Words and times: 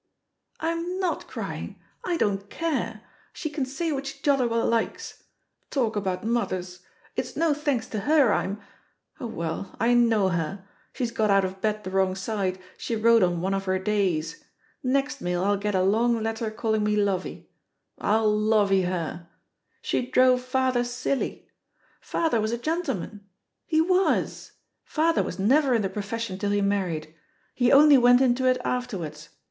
"I'm 0.59 0.99
not 0.99 1.27
crying. 1.27 1.79
I 2.03 2.17
don't 2.17 2.49
care. 2.49 3.01
She 3.33 3.51
can 3.51 3.65
say 3.67 3.91
what 3.91 4.07
she 4.07 4.19
jolly 4.23 4.47
well 4.47 4.65
likes. 4.65 5.25
Talk 5.69 5.95
about 5.95 6.23
mothers! 6.23 6.79
it's 7.15 7.35
no 7.35 7.53
thanks 7.53 7.85
to 7.89 7.99
her 7.99 8.33
I'm 8.33 8.59
Oh, 9.19 9.27
well, 9.27 9.75
I 9.79 9.93
know 9.93 10.29
her! 10.29 10.67
she's 10.91 11.11
got 11.11 11.29
out 11.29 11.45
of 11.45 11.61
bed 11.61 11.83
the 11.83 11.91
wrong 11.91 12.15
side, 12.15 12.57
she 12.79 12.95
wrote 12.95 13.21
on 13.21 13.41
one 13.41 13.53
of 13.53 13.65
her 13.65 13.77
days. 13.77 14.43
Next 14.81 15.21
mail 15.21 15.43
I'll 15.43 15.55
get 15.55 15.75
a 15.75 15.83
long 15.83 16.23
letter 16.23 16.49
calling 16.49 16.83
me 16.83 16.95
Xovey.' 16.95 17.45
I'll 17.99 18.31
^lovey* 18.33 18.87
her.•.. 18.87 19.27
She 19.83 20.07
drove 20.09 20.41
father 20.41 20.83
silly! 20.83 21.47
Father 21.99 22.41
was 22.41 22.51
a 22.51 22.57
gen 22.57 22.81
tleman. 22.81 23.19
He 23.67 23.81
was— 23.81 24.53
father 24.97 25.21
was 25.21 25.37
never 25.37 25.75
in 25.75 25.83
the 25.83 25.89
pro 25.89 26.01
fession 26.01 26.39
till 26.39 26.49
he 26.49 26.59
married, 26.61 27.13
he 27.53 27.71
only 27.71 27.99
went 27.99 28.19
into 28.19 28.47
it 28.47 28.57
after 28.65 28.97
wards. 28.97 29.29